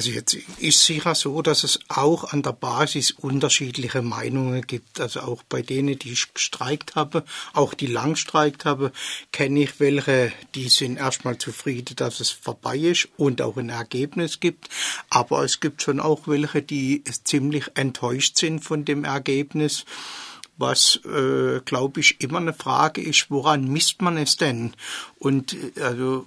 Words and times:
Also 0.00 0.12
jetzt 0.12 0.32
ist 0.32 0.86
sicher 0.86 1.14
so, 1.14 1.42
dass 1.42 1.62
es 1.62 1.78
auch 1.88 2.32
an 2.32 2.40
der 2.40 2.54
Basis 2.54 3.10
unterschiedliche 3.10 4.00
Meinungen 4.00 4.62
gibt. 4.66 4.98
Also 4.98 5.20
auch 5.20 5.42
bei 5.42 5.60
denen, 5.60 5.98
die 5.98 6.12
ich 6.12 6.32
gestreikt 6.32 6.94
habe, 6.94 7.22
auch 7.52 7.74
die 7.74 7.86
lang 7.86 8.14
gestreikt 8.14 8.64
habe, 8.64 8.92
kenne 9.30 9.64
ich 9.64 9.78
welche, 9.78 10.32
die 10.54 10.70
sind 10.70 10.96
erstmal 10.96 11.36
zufrieden, 11.36 11.96
dass 11.96 12.20
es 12.20 12.30
vorbei 12.30 12.78
ist 12.78 13.10
und 13.18 13.42
auch 13.42 13.58
ein 13.58 13.68
Ergebnis 13.68 14.40
gibt. 14.40 14.70
Aber 15.10 15.44
es 15.44 15.60
gibt 15.60 15.82
schon 15.82 16.00
auch 16.00 16.26
welche, 16.26 16.62
die 16.62 17.04
ziemlich 17.04 17.66
enttäuscht 17.74 18.38
sind 18.38 18.60
von 18.60 18.86
dem 18.86 19.04
Ergebnis 19.04 19.84
was, 20.56 21.00
äh, 21.06 21.60
glaube 21.64 22.00
ich, 22.00 22.20
immer 22.20 22.38
eine 22.38 22.52
Frage 22.52 23.02
ist, 23.02 23.30
woran 23.30 23.64
misst 23.68 24.02
man 24.02 24.18
es 24.18 24.36
denn? 24.36 24.74
Und 25.18 25.54
äh, 25.54 25.80
also 25.80 26.26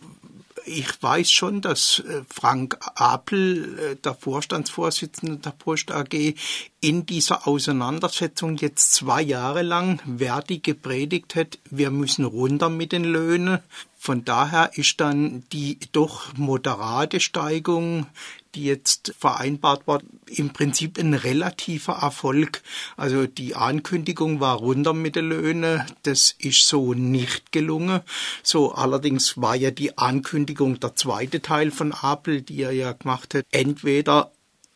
ich 0.65 1.01
weiß 1.01 1.31
schon, 1.31 1.61
dass 1.61 1.99
äh, 1.99 2.21
Frank 2.27 2.77
Apel, 2.95 3.79
äh, 3.79 3.95
der 3.95 4.15
Vorstandsvorsitzende 4.15 5.37
der 5.37 5.51
Post 5.51 5.91
AG, 5.91 6.35
in 6.83 7.05
dieser 7.05 7.47
Auseinandersetzung 7.47 8.57
jetzt 8.57 8.93
zwei 8.93 9.21
Jahre 9.21 9.61
lang 9.61 10.01
Verdi 10.17 10.59
gepredigt 10.59 11.35
hat, 11.35 11.57
wir 11.69 11.91
müssen 11.91 12.25
runter 12.25 12.69
mit 12.69 12.91
den 12.91 13.05
Löhnen. 13.05 13.59
Von 13.97 14.25
daher 14.25 14.71
ist 14.75 14.99
dann 14.99 15.43
die 15.53 15.79
doch 15.93 16.33
moderate 16.35 17.21
Steigung 17.21 18.07
die 18.55 18.65
jetzt 18.65 19.13
vereinbart 19.17 19.87
war, 19.87 20.01
im 20.27 20.51
Prinzip 20.51 20.99
ein 20.99 21.13
relativer 21.13 21.93
Erfolg. 21.93 22.61
Also 22.97 23.25
die 23.25 23.55
Ankündigung 23.55 24.39
war 24.39 24.57
runter 24.57 24.93
mit 24.93 25.15
den 25.15 25.29
Löhnen. 25.29 25.83
Das 26.03 26.35
ist 26.37 26.67
so 26.67 26.93
nicht 26.93 27.51
gelungen. 27.51 28.01
So 28.43 28.73
allerdings 28.73 29.41
war 29.41 29.55
ja 29.55 29.71
die 29.71 29.97
Ankündigung 29.97 30.79
der 30.79 30.95
zweite 30.95 31.41
Teil 31.41 31.71
von 31.71 31.93
Apple, 32.03 32.41
die 32.41 32.61
er 32.61 32.71
ja 32.71 32.91
gemacht 32.91 33.33
hat. 33.33 33.45
Entweder 33.51 34.31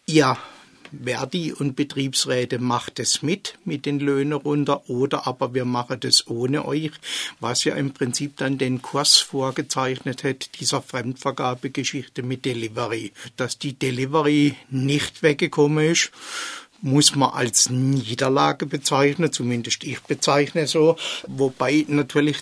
ihr 0.05 0.37
Verdi 0.91 1.53
und 1.53 1.75
Betriebsräte 1.75 2.59
macht 2.59 2.99
es 2.99 3.21
mit, 3.21 3.57
mit 3.65 3.85
den 3.85 3.99
Löhnen 3.99 4.33
runter, 4.33 4.89
oder 4.89 5.27
aber 5.27 5.53
wir 5.53 5.65
machen 5.65 5.99
das 5.99 6.27
ohne 6.27 6.65
euch, 6.65 6.91
was 7.39 7.63
ja 7.63 7.75
im 7.75 7.93
Prinzip 7.93 8.37
dann 8.37 8.57
den 8.57 8.81
Kurs 8.81 9.17
vorgezeichnet 9.17 10.23
hat, 10.23 10.59
dieser 10.59 10.81
Fremdvergabegeschichte 10.81 12.23
mit 12.23 12.45
Delivery. 12.45 13.11
Dass 13.35 13.57
die 13.57 13.73
Delivery 13.73 14.55
nicht 14.69 15.23
weggekommen 15.23 15.91
ist, 15.91 16.11
muss 16.81 17.15
man 17.15 17.31
als 17.31 17.69
Niederlage 17.69 18.65
bezeichnen, 18.65 19.31
zumindest 19.31 19.83
ich 19.83 19.99
bezeichne 20.01 20.67
so, 20.67 20.95
wobei 21.27 21.85
natürlich 21.87 22.37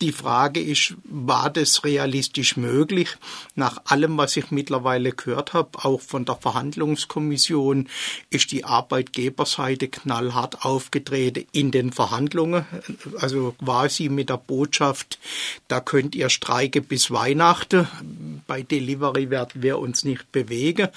die 0.00 0.12
Frage 0.12 0.60
ist, 0.60 0.94
war 1.04 1.50
das 1.50 1.84
realistisch 1.84 2.56
möglich? 2.56 3.16
Nach 3.54 3.82
allem, 3.84 4.16
was 4.16 4.36
ich 4.36 4.50
mittlerweile 4.50 5.12
gehört 5.12 5.52
habe, 5.52 5.84
auch 5.84 6.00
von 6.00 6.24
der 6.24 6.36
Verhandlungskommission, 6.36 7.88
ist 8.30 8.50
die 8.52 8.64
Arbeitgeberseite 8.64 9.88
knallhart 9.88 10.64
aufgetreten 10.64 11.44
in 11.52 11.70
den 11.70 11.92
Verhandlungen. 11.92 12.64
Also 13.18 13.54
quasi 13.62 14.08
mit 14.08 14.30
der 14.30 14.38
Botschaft, 14.38 15.18
da 15.68 15.80
könnt 15.80 16.14
ihr 16.14 16.30
streiken 16.30 16.84
bis 16.84 17.10
Weihnachten. 17.10 17.86
Bei 18.46 18.62
Delivery 18.62 19.28
werden 19.28 19.62
wir 19.62 19.78
uns 19.78 20.04
nicht 20.04 20.32
bewegen. 20.32 20.88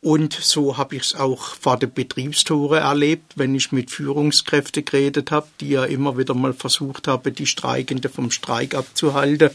Und 0.00 0.32
so 0.32 0.76
habe 0.76 0.96
ich 0.96 1.02
es 1.02 1.14
auch 1.14 1.54
vor 1.54 1.76
der 1.76 1.86
Betriebstore 1.86 2.80
erlebt, 2.80 3.34
wenn 3.36 3.54
ich 3.54 3.72
mit 3.72 3.90
Führungskräften 3.90 4.84
geredet 4.84 5.30
habe, 5.30 5.46
die 5.60 5.70
ja 5.70 5.84
immer 5.84 6.18
wieder 6.18 6.34
mal 6.34 6.54
versucht 6.54 7.06
haben, 7.06 7.34
die 7.34 7.46
Streikende 7.46 8.08
vom 8.08 8.30
Streik 8.30 8.47
abzuhalten. 8.48 9.50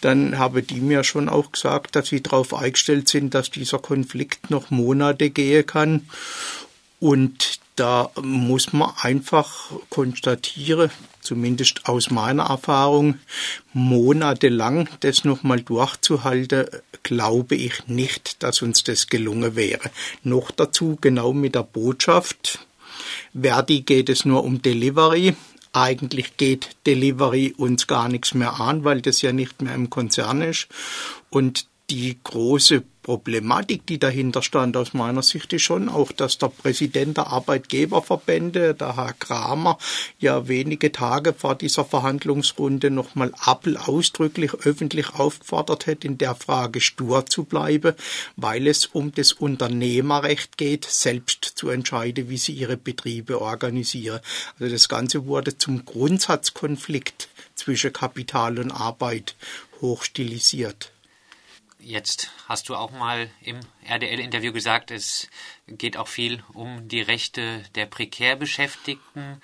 Dann 0.00 0.38
haben 0.38 0.66
die 0.66 0.80
mir 0.80 1.04
schon 1.04 1.28
auch 1.28 1.52
gesagt, 1.52 1.96
dass 1.96 2.08
sie 2.08 2.22
darauf 2.22 2.54
eingestellt 2.54 3.08
sind, 3.08 3.34
dass 3.34 3.50
dieser 3.50 3.78
Konflikt 3.78 4.50
noch 4.50 4.70
Monate 4.70 5.30
gehen 5.30 5.66
kann. 5.66 6.08
Und 7.00 7.60
da 7.76 8.10
muss 8.22 8.72
man 8.72 8.92
einfach 9.02 9.70
konstatieren, 9.90 10.90
zumindest 11.20 11.86
aus 11.86 12.10
meiner 12.10 12.44
Erfahrung, 12.44 13.18
monatelang 13.74 14.88
das 15.00 15.24
nochmal 15.24 15.60
durchzuhalten, 15.60 16.66
glaube 17.02 17.54
ich 17.54 17.86
nicht, 17.86 18.42
dass 18.42 18.62
uns 18.62 18.82
das 18.82 19.08
gelungen 19.08 19.56
wäre. 19.56 19.90
Noch 20.22 20.50
dazu 20.50 20.96
genau 21.00 21.34
mit 21.34 21.54
der 21.54 21.64
Botschaft. 21.64 22.60
Verdi 23.38 23.82
geht 23.82 24.08
es 24.08 24.24
nur 24.24 24.42
um 24.42 24.62
Delivery. 24.62 25.36
Eigentlich 25.76 26.38
geht 26.38 26.70
Delivery 26.86 27.52
uns 27.54 27.86
gar 27.86 28.08
nichts 28.08 28.32
mehr 28.32 28.60
an, 28.60 28.84
weil 28.84 29.02
das 29.02 29.20
ja 29.20 29.32
nicht 29.32 29.60
mehr 29.60 29.74
im 29.74 29.90
Konzern 29.90 30.40
ist. 30.40 30.68
Und 31.28 31.66
die 31.90 32.18
große 32.22 32.82
Problematik, 33.06 33.86
die 33.86 34.00
dahinter 34.00 34.42
stand, 34.42 34.76
aus 34.76 34.92
meiner 34.92 35.22
Sicht 35.22 35.52
ist 35.52 35.62
schon 35.62 35.88
auch, 35.88 36.10
dass 36.10 36.38
der 36.38 36.48
Präsident 36.48 37.16
der 37.16 37.28
Arbeitgeberverbände, 37.28 38.74
der 38.74 38.96
Herr 38.96 39.12
Kramer, 39.12 39.78
ja 40.18 40.48
wenige 40.48 40.90
Tage 40.90 41.32
vor 41.32 41.54
dieser 41.54 41.84
Verhandlungsrunde 41.84 42.90
nochmal 42.90 43.32
Apple 43.46 43.80
ausdrücklich 43.86 44.52
öffentlich 44.54 45.14
aufgefordert 45.14 45.86
hat, 45.86 46.04
in 46.04 46.18
der 46.18 46.34
Frage 46.34 46.80
stur 46.80 47.26
zu 47.26 47.44
bleiben, 47.44 47.94
weil 48.34 48.66
es 48.66 48.86
um 48.86 49.12
das 49.12 49.32
Unternehmerrecht 49.32 50.58
geht, 50.58 50.84
selbst 50.84 51.44
zu 51.44 51.68
entscheiden, 51.68 52.28
wie 52.28 52.38
sie 52.38 52.54
ihre 52.54 52.76
Betriebe 52.76 53.40
organisieren. 53.40 54.18
Also 54.58 54.72
das 54.72 54.88
Ganze 54.88 55.26
wurde 55.26 55.56
zum 55.56 55.84
Grundsatzkonflikt 55.84 57.28
zwischen 57.54 57.92
Kapital 57.92 58.58
und 58.58 58.72
Arbeit 58.72 59.36
hochstilisiert. 59.80 60.90
Jetzt 61.88 62.32
hast 62.48 62.68
du 62.68 62.74
auch 62.74 62.90
mal 62.90 63.30
im 63.40 63.60
RDL-Interview 63.84 64.52
gesagt, 64.52 64.90
es 64.90 65.30
geht 65.68 65.96
auch 65.96 66.08
viel 66.08 66.42
um 66.52 66.88
die 66.88 67.00
Rechte 67.00 67.62
der 67.76 67.86
prekär 67.86 68.34
Beschäftigten. 68.34 69.40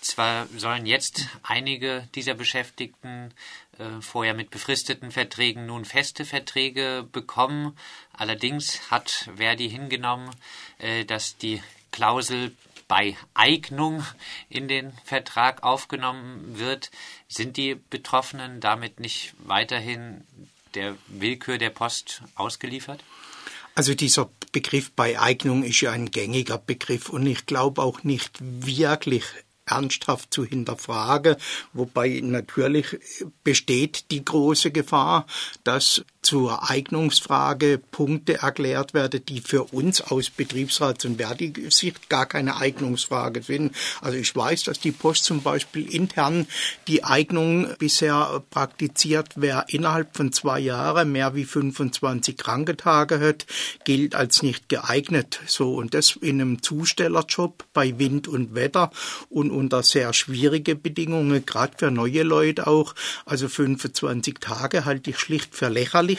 Zwar 0.00 0.46
sollen 0.56 0.86
jetzt 0.86 1.28
einige 1.42 2.08
dieser 2.14 2.32
Beschäftigten 2.32 3.34
äh, 3.78 4.00
vorher 4.00 4.32
mit 4.32 4.48
befristeten 4.48 5.10
Verträgen 5.10 5.66
nun 5.66 5.84
feste 5.84 6.24
Verträge 6.24 7.06
bekommen. 7.12 7.76
Allerdings 8.14 8.90
hat 8.90 9.28
Verdi 9.36 9.68
hingenommen, 9.68 10.30
äh, 10.78 11.04
dass 11.04 11.36
die 11.36 11.62
Klausel 11.92 12.56
bei 12.88 13.14
Eignung 13.34 14.02
in 14.48 14.68
den 14.68 14.94
Vertrag 15.04 15.62
aufgenommen 15.62 16.58
wird. 16.58 16.90
Sind 17.28 17.58
die 17.58 17.74
Betroffenen 17.74 18.60
damit 18.60 19.00
nicht 19.00 19.34
weiterhin 19.36 20.24
der 20.74 20.96
Willkür 21.08 21.58
der 21.58 21.70
Post 21.70 22.22
ausgeliefert? 22.34 23.02
Also 23.74 23.94
dieser 23.94 24.30
Begriff 24.52 24.92
bei 24.92 25.18
Eignung 25.18 25.64
ist 25.64 25.80
ja 25.80 25.90
ein 25.90 26.10
gängiger 26.10 26.58
Begriff 26.58 27.08
und 27.08 27.26
ich 27.26 27.46
glaube 27.46 27.82
auch 27.82 28.04
nicht 28.04 28.38
wirklich 28.40 29.24
ernsthaft 29.66 30.32
zu 30.32 30.44
hinterfragen, 30.44 31.36
wobei 31.72 32.20
natürlich 32.22 32.98
besteht 33.42 34.10
die 34.10 34.24
große 34.24 34.70
Gefahr, 34.70 35.26
dass 35.64 36.04
zur 36.24 36.70
Eignungsfrage 36.70 37.78
Punkte 37.90 38.38
erklärt 38.38 38.94
werden, 38.94 39.24
die 39.26 39.40
für 39.40 39.64
uns 39.64 40.00
aus 40.00 40.30
Betriebsrats- 40.30 41.04
und 41.04 41.18
Verdi-Sicht 41.18 42.08
gar 42.08 42.26
keine 42.26 42.56
Eignungsfrage 42.56 43.42
sind. 43.42 43.74
Also 44.00 44.16
ich 44.16 44.34
weiß, 44.34 44.64
dass 44.64 44.80
die 44.80 44.92
Post 44.92 45.24
zum 45.24 45.42
Beispiel 45.42 45.94
intern 45.94 46.46
die 46.88 47.04
Eignung 47.04 47.68
bisher 47.78 48.42
praktiziert, 48.50 49.32
wer 49.36 49.66
innerhalb 49.68 50.16
von 50.16 50.32
zwei 50.32 50.60
Jahren 50.60 51.12
mehr 51.12 51.34
wie 51.34 51.44
25 51.44 52.36
Kranketage 52.36 53.20
hat, 53.20 53.46
gilt 53.84 54.14
als 54.14 54.42
nicht 54.42 54.68
geeignet. 54.68 55.40
So 55.46 55.74
und 55.74 55.94
das 55.94 56.16
in 56.16 56.40
einem 56.40 56.62
Zustellerjob 56.62 57.64
bei 57.74 57.98
Wind 57.98 58.28
und 58.28 58.54
Wetter 58.54 58.90
und 59.28 59.50
unter 59.50 59.82
sehr 59.82 60.12
schwierige 60.14 60.74
Bedingungen, 60.74 61.44
gerade 61.44 61.74
für 61.76 61.90
neue 61.90 62.22
Leute 62.22 62.66
auch. 62.66 62.94
Also 63.26 63.48
25 63.48 64.38
Tage 64.40 64.84
halte 64.86 65.10
ich 65.10 65.18
schlicht 65.18 65.54
für 65.54 65.68
lächerlich. 65.68 66.13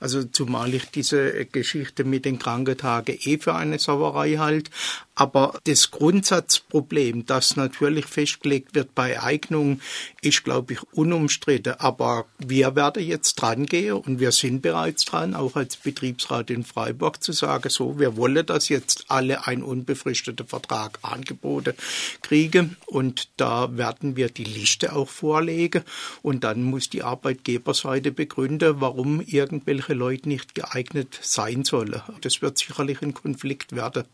Also 0.00 0.24
zumal 0.24 0.74
ich 0.74 0.86
diese 0.86 1.46
Geschichte 1.46 2.04
mit 2.04 2.24
den 2.24 2.38
Krankentagen 2.38 3.18
eh 3.20 3.38
für 3.38 3.54
eine 3.54 3.78
Sauerei 3.78 4.36
halte. 4.36 4.70
Aber 5.18 5.58
das 5.64 5.90
Grundsatzproblem, 5.90 7.26
das 7.26 7.56
natürlich 7.56 8.06
festgelegt 8.06 8.76
wird 8.76 8.94
bei 8.94 9.20
Eignung, 9.20 9.80
ist, 10.22 10.44
glaube 10.44 10.74
ich, 10.74 10.82
unumstritten. 10.92 11.72
Aber 11.80 12.26
wir 12.38 12.76
werden 12.76 13.02
jetzt 13.02 13.34
dran 13.34 13.66
gehen 13.66 13.94
und 13.94 14.20
wir 14.20 14.30
sind 14.30 14.62
bereits 14.62 15.04
dran, 15.06 15.34
auch 15.34 15.56
als 15.56 15.76
Betriebsrat 15.76 16.50
in 16.50 16.62
Freiburg 16.62 17.20
zu 17.20 17.32
sagen, 17.32 17.68
so, 17.68 17.98
wir 17.98 18.16
wollen, 18.16 18.46
dass 18.46 18.68
jetzt 18.68 19.06
alle 19.08 19.44
einen 19.48 19.64
unbefristeten 19.64 20.46
Vertrag 20.46 21.00
angeboten 21.02 21.74
kriegen. 22.22 22.76
Und 22.86 23.28
da 23.38 23.76
werden 23.76 24.14
wir 24.14 24.28
die 24.28 24.44
Liste 24.44 24.94
auch 24.94 25.08
vorlegen. 25.08 25.82
Und 26.22 26.44
dann 26.44 26.62
muss 26.62 26.90
die 26.90 27.02
Arbeitgeberseite 27.02 28.12
begründen, 28.12 28.80
warum 28.80 29.20
irgendwelche 29.20 29.94
Leute 29.94 30.28
nicht 30.28 30.54
geeignet 30.54 31.18
sein 31.20 31.64
sollen. 31.64 32.02
Das 32.20 32.40
wird 32.40 32.56
sicherlich 32.56 33.02
ein 33.02 33.14
Konflikt 33.14 33.74
werden. 33.74 34.04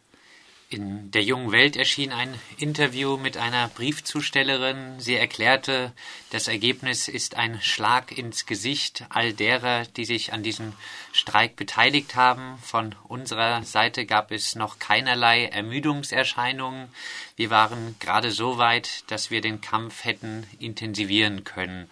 In 0.70 1.10
der 1.10 1.22
jungen 1.22 1.52
Welt 1.52 1.76
erschien 1.76 2.10
ein 2.10 2.34
Interview 2.56 3.16
mit 3.16 3.36
einer 3.36 3.68
Briefzustellerin. 3.68 4.98
Sie 4.98 5.14
erklärte, 5.14 5.92
das 6.30 6.48
Ergebnis 6.48 7.06
ist 7.06 7.36
ein 7.36 7.60
Schlag 7.60 8.16
ins 8.16 8.46
Gesicht 8.46 9.04
all 9.10 9.34
derer, 9.34 9.84
die 9.84 10.04
sich 10.04 10.32
an 10.32 10.42
diesem 10.42 10.72
Streik 11.12 11.56
beteiligt 11.56 12.16
haben. 12.16 12.58
Von 12.62 12.94
unserer 13.04 13.62
Seite 13.62 14.06
gab 14.06 14.32
es 14.32 14.56
noch 14.56 14.78
keinerlei 14.78 15.44
Ermüdungserscheinungen. 15.44 16.88
Wir 17.36 17.50
waren 17.50 17.96
gerade 18.00 18.30
so 18.30 18.58
weit, 18.58 19.04
dass 19.08 19.30
wir 19.30 19.42
den 19.42 19.60
Kampf 19.60 20.04
hätten 20.04 20.46
intensivieren 20.58 21.44
können. 21.44 21.88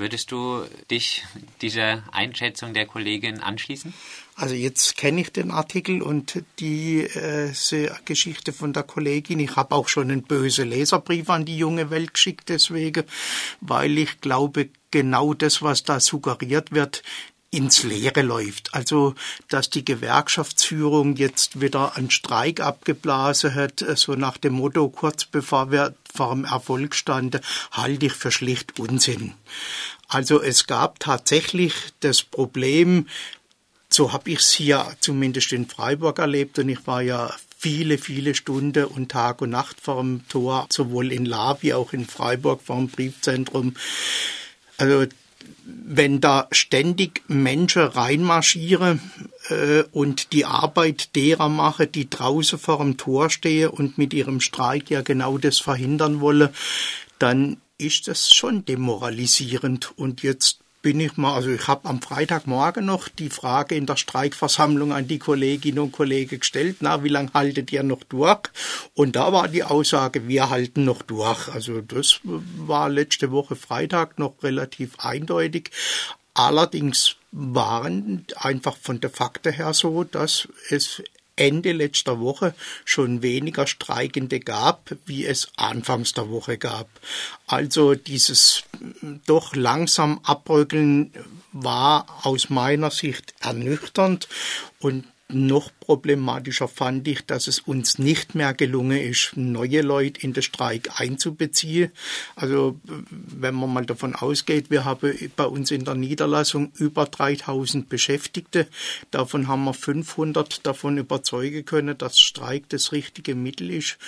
Würdest 0.00 0.32
du 0.32 0.64
dich 0.90 1.26
dieser 1.60 2.02
Einschätzung 2.10 2.72
der 2.72 2.86
Kollegin 2.86 3.38
anschließen? 3.38 3.92
Also 4.34 4.54
jetzt 4.54 4.96
kenne 4.96 5.20
ich 5.20 5.30
den 5.30 5.50
Artikel 5.50 6.00
und 6.00 6.42
die 6.58 7.00
äh, 7.00 7.52
Geschichte 8.06 8.54
von 8.54 8.72
der 8.72 8.84
Kollegin. 8.84 9.40
Ich 9.40 9.56
habe 9.56 9.74
auch 9.74 9.88
schon 9.88 10.10
einen 10.10 10.22
bösen 10.22 10.70
Leserbrief 10.70 11.28
an 11.28 11.44
die 11.44 11.58
junge 11.58 11.90
Welt 11.90 12.14
geschickt 12.14 12.48
deswegen, 12.48 13.04
weil 13.60 13.98
ich 13.98 14.22
glaube, 14.22 14.70
genau 14.90 15.34
das, 15.34 15.60
was 15.60 15.82
da 15.82 16.00
suggeriert 16.00 16.72
wird, 16.72 17.02
ins 17.50 17.82
Leere 17.82 18.22
läuft. 18.22 18.74
Also, 18.74 19.14
dass 19.48 19.70
die 19.70 19.84
Gewerkschaftsführung 19.84 21.16
jetzt 21.16 21.60
wieder 21.60 21.96
einen 21.96 22.10
Streik 22.10 22.60
abgeblasen 22.60 23.54
hat, 23.54 23.84
so 23.96 24.14
nach 24.14 24.36
dem 24.36 24.54
Motto, 24.54 24.88
kurz 24.88 25.24
bevor 25.24 25.72
wir 25.72 25.94
vor 26.14 26.34
dem 26.34 26.44
Erfolg 26.44 26.94
standen, 26.94 27.40
halte 27.72 28.06
ich 28.06 28.12
für 28.12 28.30
schlicht 28.30 28.78
Unsinn. 28.78 29.34
Also 30.08 30.40
es 30.42 30.66
gab 30.66 31.00
tatsächlich 31.00 31.74
das 32.00 32.22
Problem, 32.22 33.06
so 33.88 34.12
habe 34.12 34.30
ich 34.30 34.40
es 34.40 34.52
hier 34.52 34.86
zumindest 35.00 35.52
in 35.52 35.66
Freiburg 35.66 36.18
erlebt 36.18 36.58
und 36.58 36.68
ich 36.68 36.86
war 36.86 37.02
ja 37.02 37.34
viele, 37.58 37.98
viele 37.98 38.34
Stunden 38.34 38.84
und 38.84 39.10
Tag 39.10 39.42
und 39.42 39.50
Nacht 39.50 39.80
vor 39.80 40.00
dem 40.00 40.26
Tor, 40.28 40.66
sowohl 40.70 41.12
in 41.12 41.26
La 41.26 41.58
wie 41.60 41.74
auch 41.74 41.92
in 41.92 42.06
Freiburg 42.06 42.62
vor 42.62 42.76
dem 42.76 42.88
Briefzentrum. 42.88 43.74
Also 44.78 45.06
wenn 45.64 46.20
da 46.20 46.48
ständig 46.52 47.22
Menschen 47.28 47.82
reinmarschieren 47.82 49.00
äh, 49.48 49.82
und 49.92 50.32
die 50.32 50.44
Arbeit 50.44 51.14
derer 51.16 51.48
mache, 51.48 51.86
die 51.86 52.08
draußen 52.08 52.58
vor 52.58 52.78
dem 52.78 52.96
Tor 52.96 53.30
stehen 53.30 53.70
und 53.70 53.98
mit 53.98 54.14
ihrem 54.14 54.40
Streik 54.40 54.90
ja 54.90 55.02
genau 55.02 55.38
das 55.38 55.58
verhindern 55.58 56.20
wolle, 56.20 56.52
dann 57.18 57.58
ist 57.78 58.08
das 58.08 58.32
schon 58.32 58.64
demoralisierend. 58.64 59.92
Und 59.96 60.22
jetzt 60.22 60.60
bin 60.82 60.98
ich 61.00 61.16
mal, 61.16 61.34
also 61.34 61.50
ich 61.50 61.68
habe 61.68 61.88
am 61.88 62.00
Freitagmorgen 62.00 62.86
noch 62.86 63.08
die 63.08 63.28
Frage 63.28 63.74
in 63.74 63.86
der 63.86 63.96
Streikversammlung 63.96 64.92
an 64.92 65.08
die 65.08 65.18
Kolleginnen 65.18 65.78
und 65.78 65.92
Kollegen 65.92 66.40
gestellt, 66.40 66.78
na, 66.80 67.04
wie 67.04 67.08
lange 67.08 67.32
haltet 67.34 67.70
ihr 67.72 67.82
noch 67.82 68.04
durch? 68.04 68.48
Und 68.94 69.16
da 69.16 69.32
war 69.32 69.48
die 69.48 69.64
Aussage, 69.64 70.26
wir 70.26 70.48
halten 70.48 70.84
noch 70.84 71.02
durch. 71.02 71.48
Also 71.48 71.80
das 71.80 72.20
war 72.22 72.88
letzte 72.88 73.30
Woche 73.30 73.56
Freitag 73.56 74.18
noch 74.18 74.42
relativ 74.42 74.98
eindeutig. 74.98 75.70
Allerdings 76.34 77.16
waren 77.32 78.24
einfach 78.36 78.76
von 78.76 79.00
der 79.00 79.10
Fakte 79.10 79.50
her 79.50 79.74
so, 79.74 80.04
dass 80.04 80.48
es 80.70 81.02
Ende 81.40 81.72
letzter 81.72 82.20
Woche 82.20 82.54
schon 82.84 83.22
weniger 83.22 83.66
Streikende 83.66 84.40
gab, 84.40 84.94
wie 85.06 85.24
es 85.24 85.48
anfangs 85.56 86.12
der 86.12 86.28
Woche 86.28 86.58
gab. 86.58 86.88
Also 87.46 87.94
dieses 87.94 88.62
doch 89.26 89.56
langsam 89.56 90.20
Abrückeln 90.22 91.12
war 91.52 92.06
aus 92.24 92.50
meiner 92.50 92.90
Sicht 92.90 93.32
ernüchternd 93.40 94.28
und 94.80 95.06
noch 95.32 95.70
problematischer 95.80 96.68
fand 96.68 97.06
ich, 97.08 97.24
dass 97.26 97.46
es 97.46 97.60
uns 97.60 97.98
nicht 97.98 98.34
mehr 98.34 98.54
gelungen 98.54 98.98
ist, 98.98 99.32
neue 99.36 99.82
Leute 99.82 100.20
in 100.20 100.32
den 100.32 100.42
Streik 100.42 101.00
einzubeziehen. 101.00 101.90
Also 102.36 102.78
wenn 103.10 103.54
man 103.54 103.72
mal 103.72 103.86
davon 103.86 104.14
ausgeht, 104.14 104.70
wir 104.70 104.84
haben 104.84 105.12
bei 105.36 105.44
uns 105.44 105.70
in 105.70 105.84
der 105.84 105.94
Niederlassung 105.94 106.72
über 106.76 107.06
3000 107.06 107.88
Beschäftigte. 107.88 108.66
Davon 109.10 109.48
haben 109.48 109.64
wir 109.64 109.74
500 109.74 110.66
davon 110.66 110.98
überzeugen 110.98 111.64
können, 111.64 111.96
dass 111.96 112.18
Streik 112.18 112.68
das 112.68 112.92
richtige 112.92 113.34
Mittel 113.34 113.70
ist 113.70 113.98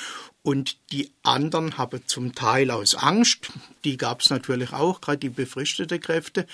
und 0.42 0.76
die 0.90 1.12
anderen 1.22 1.78
haben 1.78 2.02
zum 2.06 2.34
Teil 2.34 2.72
aus 2.72 2.96
Angst, 2.96 3.52
die 3.84 3.96
gab 3.96 4.22
es 4.22 4.30
natürlich 4.30 4.72
auch, 4.72 5.00
gerade 5.00 5.18
die 5.18 5.28
befristete 5.28 6.00
Kräfte, 6.00 6.46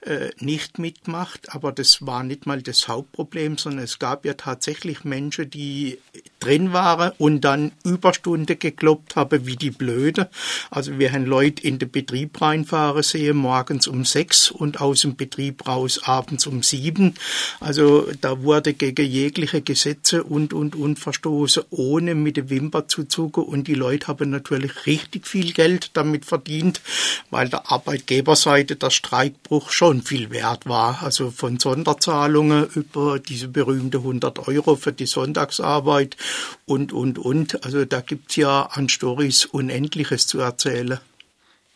äh, 0.00 0.30
nicht 0.40 0.78
mitmacht. 0.80 1.54
Aber 1.54 1.70
das 1.70 2.04
war 2.04 2.24
nicht 2.24 2.46
mal 2.46 2.60
das 2.60 2.88
Hauptproblem, 2.88 3.56
sondern 3.56 3.84
es 3.84 4.00
gab 4.00 4.24
ja 4.24 4.34
tatsächlich 4.34 5.04
Menschen, 5.04 5.48
die 5.48 5.98
drin 6.40 6.72
waren 6.72 7.12
und 7.18 7.40
dann 7.40 7.72
Überstunde 7.84 8.56
gekloppt 8.56 9.16
haben 9.16 9.46
wie 9.46 9.56
die 9.56 9.70
Blöde. 9.70 10.28
Also 10.70 10.98
wir 10.98 11.12
haben 11.12 11.26
Leute 11.26 11.62
in 11.62 11.78
den 11.78 11.90
Betrieb 11.90 12.40
reinfahren 12.40 13.02
sehen, 13.02 13.36
morgens 13.36 13.86
um 13.86 14.04
sechs 14.04 14.50
und 14.50 14.80
aus 14.80 15.00
dem 15.00 15.16
Betrieb 15.16 15.66
raus 15.66 16.00
abends 16.04 16.46
um 16.46 16.62
sieben. 16.62 17.14
Also 17.60 18.08
da 18.20 18.42
wurde 18.42 18.74
gegen 18.74 19.06
jegliche 19.06 19.62
Gesetze 19.62 20.24
und, 20.24 20.52
und, 20.52 20.76
und 20.76 20.98
verstoßen, 20.98 21.64
ohne 21.70 22.14
mit 22.14 22.36
der 22.36 22.50
Wimper 22.50 22.88
zu 22.88 23.04
zucken 23.04 23.44
und 23.44 23.68
die 23.68 23.74
Leute 23.74 24.08
haben 24.08 24.30
natürlich 24.30 24.86
richtig 24.86 25.26
viel 25.26 25.52
Geld 25.52 25.90
damit 25.94 26.24
verdient, 26.24 26.80
weil 27.30 27.48
der 27.48 27.70
Arbeitgeberseite 27.70 28.76
der 28.76 28.90
Streikbruch 28.90 29.70
schon 29.70 30.02
viel 30.02 30.30
wert 30.30 30.66
war. 30.66 31.02
Also 31.02 31.30
von 31.30 31.58
Sonderzahlungen 31.58 32.66
über 32.74 33.18
diese 33.18 33.48
berühmte 33.48 33.98
100 33.98 34.48
Euro 34.48 34.76
für 34.76 34.92
die 34.92 35.06
Sonntagsarbeit 35.06 36.16
und, 36.64 36.92
und, 36.92 37.18
und. 37.18 37.64
Also 37.64 37.84
da 37.84 38.00
gibt's 38.00 38.36
ja 38.36 38.62
an 38.62 38.88
Stories 38.88 39.44
Unendliches 39.46 40.26
zu 40.26 40.40
erzählen. 40.40 41.00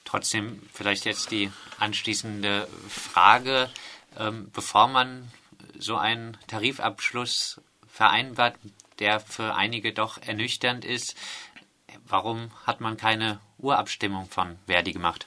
Trotzdem 0.05 0.61
vielleicht 0.73 1.05
jetzt 1.05 1.31
die 1.31 1.51
anschließende 1.79 2.69
Frage, 2.89 3.71
ähm, 4.19 4.51
bevor 4.53 4.89
man 4.89 5.31
so 5.79 5.97
einen 5.97 6.37
Tarifabschluss 6.49 7.61
vereinbart, 7.93 8.57
der 8.99 9.21
für 9.21 9.55
einige 9.55 9.93
doch 9.93 10.19
ernüchternd 10.19 10.85
ist. 10.85 11.15
Warum 12.07 12.51
hat 12.67 12.81
man 12.81 12.97
keine 12.97 13.41
Urabstimmung 13.59 14.29
von 14.29 14.59
Verdi 14.67 14.93
gemacht? 14.93 15.27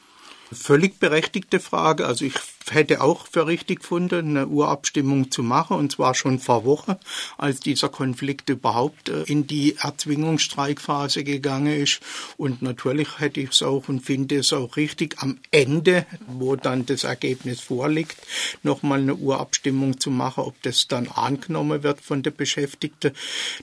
Völlig 0.52 1.00
berechtigte 1.00 1.60
Frage. 1.60 2.06
Also 2.06 2.26
ich 2.26 2.34
hätte 2.70 3.02
auch 3.02 3.28
für 3.28 3.48
richtig 3.48 3.82
gefunden, 3.82 4.38
eine 4.38 4.48
Urabstimmung 4.48 5.32
zu 5.32 5.44
machen, 5.44 5.78
und 5.78 5.92
zwar 5.92 6.16
schon 6.16 6.40
vor 6.40 6.66
Woche, 6.66 7.00
als 7.38 7.60
dieser 7.60 7.90
Konflikt 7.90 8.50
überhaupt 8.50 9.10
äh, 9.10 9.24
in 9.24 9.48
die 9.48 9.76
Erzwingungsstreikphase 9.78 11.24
gegangen 11.24 11.82
ist. 11.82 12.00
Und 12.38 12.62
natürlich 12.62 13.20
hätte 13.20 13.42
ich 13.42 13.52
es 13.52 13.64
auch 13.64 13.90
und 13.90 14.02
finde 14.02 14.38
es 14.38 14.54
auch 14.54 14.78
richtig, 14.78 15.16
am 15.20 15.40
Ende, 15.52 16.06
wo 16.28 16.56
dann 16.56 16.86
das 16.86 17.04
Ergebnis 17.04 17.60
vorliegt, 17.60 18.18
nochmal 18.64 19.00
eine 19.00 19.16
Urabstimmung 19.16 20.00
zu 20.00 20.12
machen, 20.12 20.44
ob 20.44 20.62
das 20.64 20.88
dann 20.88 21.08
angenommen 21.08 21.84
wird 21.84 22.02
von 22.02 22.24
den 22.24 22.36
Beschäftigten. 22.36 23.12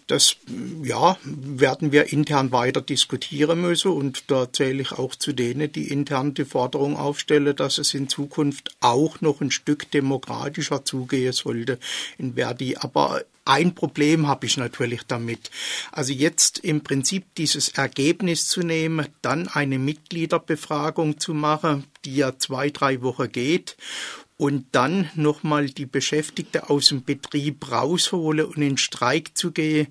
Das, 0.06 0.36
ja, 0.82 1.16
werden 1.24 1.92
wir 1.92 2.12
intern 2.12 2.52
weiter 2.52 2.80
diskutieren 2.80 3.60
müssen 3.60 3.92
und 3.92 4.30
da 4.30 4.52
zähle 4.52 4.82
ich 4.82 4.92
auch 4.92 5.14
zu 5.14 5.32
denen, 5.32 5.72
die 5.72 5.88
intern 5.88 6.34
die 6.34 6.44
Forderung 6.44 6.96
aufstellen, 6.96 7.56
dass 7.56 7.78
es 7.78 7.94
in 7.94 8.08
Zukunft 8.08 8.76
noch 9.20 9.40
ein 9.40 9.50
Stück 9.50 9.90
demokratischer 9.90 10.84
zugehen 10.84 11.32
sollte 11.32 11.78
in 12.18 12.34
Verdi. 12.34 12.76
Aber 12.76 13.22
ein 13.44 13.74
Problem 13.74 14.26
habe 14.26 14.46
ich 14.46 14.56
natürlich 14.56 15.02
damit. 15.06 15.50
Also 15.92 16.12
jetzt 16.12 16.58
im 16.58 16.82
Prinzip 16.82 17.34
dieses 17.36 17.70
Ergebnis 17.70 18.48
zu 18.48 18.60
nehmen, 18.60 19.06
dann 19.22 19.48
eine 19.48 19.78
Mitgliederbefragung 19.78 21.18
zu 21.18 21.34
machen, 21.34 21.84
die 22.04 22.16
ja 22.16 22.38
zwei, 22.38 22.70
drei 22.70 23.02
Wochen 23.02 23.30
geht 23.30 23.76
und 24.36 24.66
dann 24.72 25.10
nochmal 25.16 25.68
die 25.68 25.84
Beschäftigte 25.84 26.70
aus 26.70 26.88
dem 26.88 27.04
Betrieb 27.04 27.70
rausholen 27.70 28.46
und 28.46 28.62
in 28.62 28.78
Streik 28.78 29.36
zu 29.36 29.50
gehen, 29.50 29.88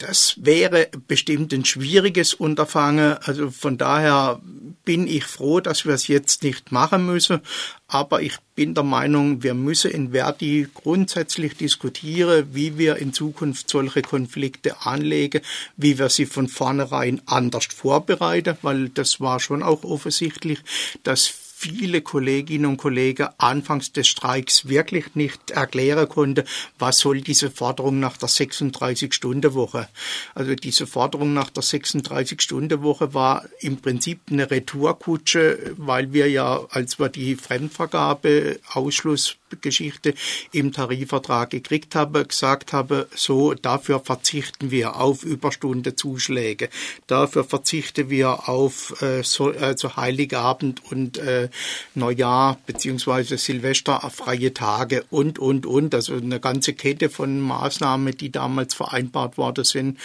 das 0.00 0.34
wäre 0.38 0.88
bestimmt 1.06 1.52
ein 1.52 1.66
schwieriges 1.66 2.32
Unterfangen. 2.32 3.18
Also 3.22 3.50
von 3.50 3.76
daher 3.76 4.40
bin 4.84 5.06
ich 5.06 5.24
froh, 5.24 5.60
dass 5.60 5.84
wir 5.84 5.92
es 5.92 6.08
jetzt 6.08 6.42
nicht 6.42 6.72
machen 6.72 7.04
müssen. 7.04 7.40
Aber 7.86 8.22
ich 8.22 8.38
bin 8.54 8.74
der 8.74 8.82
Meinung, 8.82 9.42
wir 9.42 9.52
müssen 9.52 9.90
in 9.90 10.12
Verdi 10.12 10.68
grundsätzlich 10.72 11.56
diskutieren, 11.56 12.48
wie 12.52 12.78
wir 12.78 12.96
in 12.96 13.12
Zukunft 13.12 13.68
solche 13.68 14.00
Konflikte 14.00 14.80
anlegen, 14.86 15.42
wie 15.76 15.98
wir 15.98 16.08
sie 16.08 16.26
von 16.26 16.48
vornherein 16.48 17.20
anders 17.26 17.66
vorbereiten, 17.66 18.56
weil 18.62 18.88
das 18.88 19.20
war 19.20 19.38
schon 19.38 19.62
auch 19.62 19.84
offensichtlich, 19.84 20.60
dass 21.02 21.49
viele 21.60 22.00
Kolleginnen 22.00 22.64
und 22.64 22.78
Kollegen 22.78 23.28
anfangs 23.36 23.92
des 23.92 24.08
Streiks 24.08 24.66
wirklich 24.68 25.14
nicht 25.14 25.50
erklären 25.50 26.08
konnte, 26.08 26.46
was 26.78 27.00
soll 27.00 27.20
diese 27.20 27.50
Forderung 27.50 28.00
nach 28.00 28.16
der 28.16 28.30
36-Stunden-Woche. 28.30 29.88
Also 30.34 30.54
diese 30.54 30.86
Forderung 30.86 31.34
nach 31.34 31.50
der 31.50 31.62
36-Stunden-Woche 31.62 33.12
war 33.12 33.44
im 33.60 33.76
Prinzip 33.76 34.20
eine 34.30 34.50
Retourkutsche, 34.50 35.74
weil 35.76 36.14
wir 36.14 36.30
ja, 36.30 36.62
als 36.70 36.98
wir 36.98 37.10
die 37.10 37.36
Fremdvergabe 37.36 38.58
Ausschluss 38.72 39.36
Geschichte 39.56 40.14
im 40.52 40.72
Tarifvertrag 40.72 41.50
gekriegt 41.50 41.94
habe, 41.94 42.24
gesagt 42.24 42.72
habe, 42.72 43.08
so, 43.14 43.54
dafür 43.54 44.00
verzichten 44.00 44.70
wir 44.70 44.96
auf 44.96 45.24
Überstundezuschläge, 45.24 46.68
dafür 47.06 47.44
verzichten 47.44 48.10
wir 48.10 48.48
auf 48.48 49.00
äh, 49.02 49.22
so, 49.22 49.50
also 49.50 49.96
Heiligabend 49.96 50.82
und 50.90 51.18
äh, 51.18 51.48
Neujahr 51.94 52.58
beziehungsweise 52.66 53.38
Silvester 53.38 54.00
freie 54.10 54.54
Tage 54.54 55.04
und, 55.10 55.38
und, 55.38 55.66
und, 55.66 55.94
also 55.94 56.14
eine 56.14 56.40
ganze 56.40 56.74
Kette 56.74 57.08
von 57.10 57.40
Maßnahmen, 57.40 58.16
die 58.16 58.30
damals 58.30 58.74
vereinbart 58.74 59.38
worden 59.38 59.64
sind. 59.64 59.98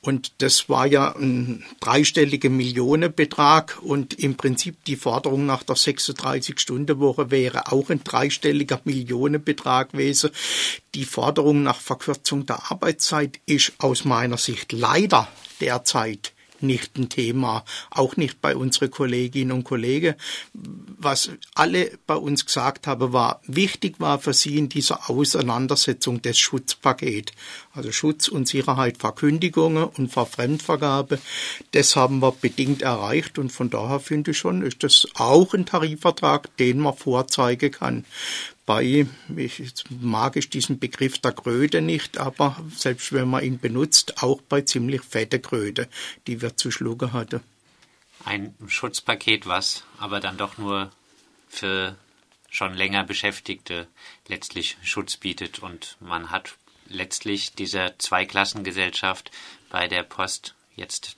Und 0.00 0.32
das 0.38 0.68
war 0.68 0.86
ja 0.86 1.14
ein 1.16 1.64
dreistelliger 1.80 2.50
Millionenbetrag 2.50 3.78
und 3.82 4.14
im 4.14 4.36
Prinzip 4.36 4.84
die 4.84 4.96
Forderung 4.96 5.46
nach 5.46 5.62
der 5.62 5.76
36-Stunden-Woche 5.76 7.30
wäre 7.30 7.72
auch 7.72 7.90
ein 7.90 8.02
dreistelliger 8.04 8.80
Millionenbetrag 8.84 8.91
gewesen. 9.00 10.30
Die 10.94 11.04
Forderung 11.04 11.62
nach 11.62 11.80
Verkürzung 11.80 12.46
der 12.46 12.70
Arbeitszeit 12.70 13.40
ist 13.46 13.72
aus 13.78 14.04
meiner 14.04 14.38
Sicht 14.38 14.72
leider 14.72 15.28
derzeit 15.60 16.32
nicht 16.62 16.96
ein 16.96 17.08
Thema, 17.08 17.64
auch 17.90 18.16
nicht 18.16 18.40
bei 18.40 18.56
unseren 18.56 18.90
Kolleginnen 18.90 19.52
und 19.52 19.64
Kollegen. 19.64 20.14
Was 20.54 21.30
alle 21.54 21.90
bei 22.06 22.14
uns 22.14 22.46
gesagt 22.46 22.86
haben, 22.86 23.12
war, 23.12 23.40
wichtig 23.46 23.96
war 23.98 24.18
für 24.18 24.32
sie 24.32 24.56
in 24.56 24.68
dieser 24.68 25.10
Auseinandersetzung 25.10 26.22
das 26.22 26.38
Schutzpaket. 26.38 27.32
Also 27.72 27.92
Schutz 27.92 28.28
und 28.28 28.48
Sicherheit 28.48 28.98
vor 28.98 29.14
Kündigungen 29.14 29.84
und 29.84 30.12
vor 30.12 30.26
Fremdvergabe. 30.26 31.18
Das 31.72 31.96
haben 31.96 32.20
wir 32.20 32.32
bedingt 32.32 32.82
erreicht 32.82 33.38
und 33.38 33.50
von 33.50 33.70
daher 33.70 34.00
finde 34.00 34.30
ich 34.30 34.38
schon, 34.38 34.62
ist 34.62 34.82
das 34.82 35.06
auch 35.14 35.54
ein 35.54 35.66
Tarifvertrag, 35.66 36.56
den 36.56 36.78
man 36.78 36.96
vorzeigen 36.96 37.70
kann 37.70 38.04
bei, 38.72 39.06
ich, 39.36 39.84
mag 40.00 40.36
ich 40.36 40.48
diesen 40.48 40.78
Begriff 40.78 41.18
der 41.18 41.32
Kröte 41.32 41.82
nicht, 41.82 42.16
aber 42.16 42.56
selbst 42.74 43.12
wenn 43.12 43.28
man 43.28 43.44
ihn 43.44 43.58
benutzt, 43.58 44.22
auch 44.22 44.40
bei 44.40 44.62
ziemlich 44.62 45.02
fette 45.02 45.40
Kröte, 45.40 45.90
die 46.26 46.40
wir 46.40 46.56
zu 46.56 46.70
schlucken 46.70 47.12
hatte. 47.12 47.42
Ein 48.24 48.54
Schutzpaket, 48.68 49.46
was 49.46 49.84
aber 49.98 50.20
dann 50.20 50.38
doch 50.38 50.56
nur 50.56 50.90
für 51.50 51.96
schon 52.48 52.72
länger 52.72 53.04
Beschäftigte 53.04 53.88
letztlich 54.26 54.78
Schutz 54.82 55.18
bietet. 55.18 55.58
Und 55.58 55.98
man 56.00 56.30
hat 56.30 56.54
letztlich 56.88 57.52
dieser 57.52 57.98
Zweiklassengesellschaft 57.98 59.30
bei 59.68 59.86
der 59.86 60.02
Post 60.02 60.54
jetzt 60.76 61.16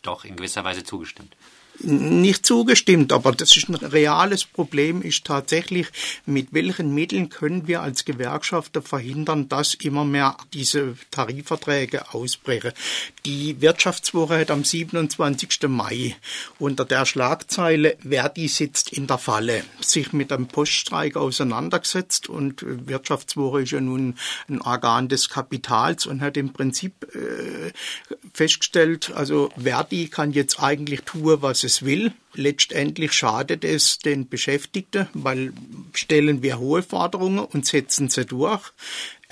doch 0.00 0.24
in 0.24 0.36
gewisser 0.36 0.64
Weise 0.64 0.82
zugestimmt 0.82 1.36
nicht 1.84 2.46
zugestimmt, 2.46 3.12
aber 3.12 3.32
das 3.32 3.56
ist 3.56 3.68
ein 3.68 3.74
reales 3.74 4.44
Problem, 4.44 5.02
ist 5.02 5.24
tatsächlich, 5.24 5.88
mit 6.26 6.48
welchen 6.52 6.94
Mitteln 6.94 7.28
können 7.28 7.66
wir 7.66 7.82
als 7.82 8.04
Gewerkschafter 8.04 8.82
verhindern, 8.82 9.48
dass 9.48 9.74
immer 9.74 10.04
mehr 10.04 10.36
diese 10.52 10.96
Tarifverträge 11.10 12.12
ausbrechen. 12.12 12.72
Die 13.24 13.60
Wirtschaftswoche 13.60 14.38
hat 14.38 14.50
am 14.50 14.64
27. 14.64 15.68
Mai 15.68 16.16
unter 16.58 16.84
der 16.84 17.06
Schlagzeile 17.06 17.96
Verdi 18.00 18.48
sitzt 18.48 18.92
in 18.92 19.06
der 19.06 19.18
Falle 19.18 19.64
sich 19.80 20.12
mit 20.12 20.32
einem 20.32 20.46
Poststreik 20.46 21.16
auseinandergesetzt 21.16 22.28
und 22.28 22.64
Wirtschaftswoche 22.66 23.62
ist 23.62 23.72
ja 23.72 23.80
nun 23.80 24.16
ein 24.48 24.60
Organ 24.60 25.08
des 25.08 25.28
Kapitals 25.28 26.06
und 26.06 26.20
hat 26.20 26.36
im 26.36 26.52
Prinzip 26.52 27.06
äh, 27.14 27.72
festgestellt, 28.32 29.12
also 29.14 29.50
Verdi 29.56 30.08
kann 30.08 30.32
jetzt 30.32 30.60
eigentlich 30.60 31.02
tun, 31.02 31.38
was 31.40 31.64
es 31.64 31.71
will. 31.80 32.12
Letztendlich 32.34 33.12
schadet 33.12 33.64
es 33.64 33.98
den 33.98 34.28
Beschäftigten, 34.28 35.08
weil 35.14 35.54
stellen 35.94 36.42
wir 36.42 36.58
hohe 36.58 36.82
Forderungen 36.82 37.38
und 37.38 37.64
setzen 37.64 38.10
sie 38.10 38.26
durch, 38.26 38.72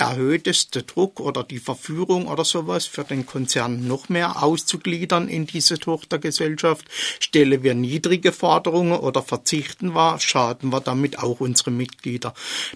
erhöht 0.01 0.47
es 0.47 0.71
den 0.71 0.87
Druck 0.87 1.21
oder 1.21 1.45
die 1.45 1.59
Verführung 1.59 2.27
oder 2.27 2.45
sowas 2.45 2.87
für 2.87 3.05
den 3.05 3.27
Konzern 3.27 3.87
noch 3.87 4.09
mehr 4.09 4.43
auszugliedern 4.43 5.29
in 5.29 5.47
diese 5.47 5.79
Tochtergesellschaft. 5.79 6.87
Stellen 7.21 7.63
wir 7.63 7.75
niedrige 7.75 8.33
Forderungen 8.33 8.99
oder 8.99 9.23
verzichten 9.23 9.95
wir, 9.95 10.19
schaden 10.19 10.71
wir 10.71 10.81
damit 10.81 11.19
auch 11.19 11.41
unsere 11.41 11.71
Mitglieder. 11.71 12.33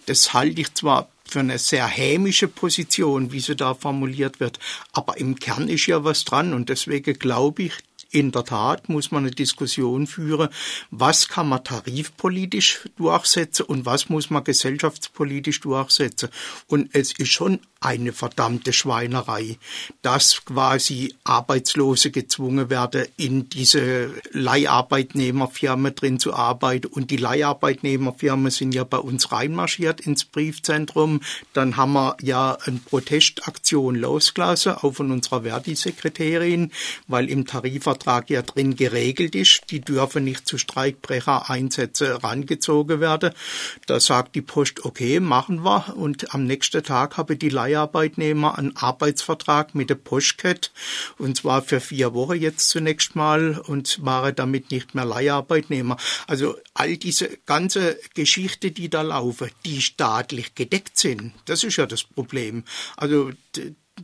Das 0.07 0.35
halte 0.35 0.61
ich 0.61 0.75
zwar 0.75 1.09
für 1.27 1.41
eine 1.41 1.59
sehr 1.59 1.87
hämische 1.87 2.49
Position, 2.49 3.33
wie 3.33 3.41
sie 3.41 3.57
da 3.57 3.75
formuliert 3.75 4.41
wird. 4.41 4.59
Aber 4.93 5.17
im 5.17 5.37
Kern 5.39 5.69
ist 5.69 5.87
ja 5.87 6.05
was 6.05 6.25
dran 6.25 6.53
und 6.53 6.69
deswegen 6.69 7.19
glaube 7.19 7.65
ich, 7.65 7.73
in 8.15 8.31
der 8.31 8.45
Tat 8.45 8.89
muss 8.89 9.11
man 9.11 9.25
eine 9.25 9.33
Diskussion 9.33 10.07
führen, 10.07 10.49
was 10.91 11.29
kann 11.29 11.49
man 11.49 11.65
tarifpolitisch 11.65 12.89
durchsetzen 12.97 13.67
und 13.67 13.87
was 13.87 14.09
muss 14.09 14.31
man 14.31 14.45
gesellschaftspolitisch 14.45 15.61
durchsetzen. 15.61 16.29
Und 16.69 16.91
es 16.95 17.13
ist 17.19 17.31
schon 17.31 17.59
eine 17.81 18.13
verdammte 18.13 18.73
Schweinerei, 18.73 19.59
dass 20.01 20.45
quasi 20.45 21.15
Arbeitslose 21.25 22.13
gezwungen 22.13 22.71
werden, 22.71 23.07
in 23.17 23.49
diese 23.51 24.11
Leiharbeitnehmerfirmen 24.31 25.95
drin 25.95 26.19
zu 26.19 26.33
arbeiten. 26.33 26.87
Und 26.87 27.11
die 27.11 27.19
Leiharbeitnehmerfirmen 27.19 28.51
sind 28.51 28.75
ja 28.75 28.85
bei 28.85 28.97
uns 28.99 29.33
reinmarschiert 29.33 30.01
ins 30.01 30.25
Briefzentrum. 30.25 31.21
Dann 31.53 31.77
haben 31.77 31.93
wir 31.93 32.17
ja 32.23 32.57
eine 32.65 32.79
Protestaktion 32.79 33.97
losgelassen, 33.97 34.73
auch 34.73 34.93
von 34.93 35.11
unserer 35.11 35.43
Verdi-Sekretärin, 35.43 36.71
weil 37.07 37.29
im 37.29 37.45
Tarifvertrag 37.47 38.04
ja 38.31 38.43
drin 38.43 38.77
geregelt 38.77 39.35
ist, 39.35 39.63
die 39.71 39.81
dürfen 39.81 40.25
nicht 40.25 40.47
zu 40.47 40.59
Streikbrechereinsätzen 40.59 42.13
rangezogen 42.13 43.01
werden. 43.01 43.33
Da 43.87 44.01
sagt 44.01 44.35
die 44.35 44.43
Post, 44.43 44.85
okay, 44.85 45.21
machen 45.21 45.65
wir. 45.65 45.95
Und 45.97 46.35
am 46.35 46.45
nächsten 46.45 46.83
Tag 46.83 47.17
habe 47.17 47.37
die 47.37 47.49
Leiharbeitnehmer 47.49 48.59
einen 48.59 48.77
Arbeitsvertrag 48.77 49.75
mit 49.75 49.91
der 49.91 49.97
Postcat 49.97 50.73
und 51.19 51.37
zwar 51.37 51.63
für 51.63 51.81
vier 51.81 52.15
Wochen 52.15 52.41
jetzt 52.41 52.69
zunächst 52.69 53.17
mal 53.17 53.59
und 53.59 54.05
waren 54.05 54.35
damit 54.35 54.71
nicht 54.71 54.95
mehr 54.95 55.05
Leiharbeitnehmer. 55.05 55.97
Also 56.27 56.57
all 56.75 56.97
diese 56.97 57.39
ganze 57.47 57.99
Geschichte, 58.15 58.71
die 58.71 58.89
da 58.89 59.03
laufen, 59.03 59.51
die 59.65 59.83
staatlich 59.83 60.55
gedeckt 60.55 60.99
sind, 60.99 61.33
das 61.47 61.65
ist 61.65 61.77
ja 61.77 61.87
das 61.87 62.05
Problem. 62.05 62.65
Also 62.97 63.31